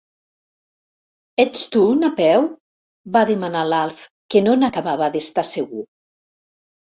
[1.43, 2.47] Ets tu, Napeu?
[2.53, 4.01] —va demanar l'Alf,
[4.35, 5.85] que no n'acabava d'estar segur.